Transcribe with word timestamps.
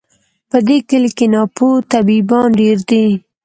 په 0.49 0.57
دې 0.67 0.77
کلي 0.89 1.11
کي 1.17 1.25
ناپوه 1.33 1.75
طبیبان 1.93 2.47
ډیر 2.59 2.77
دي 2.89 3.05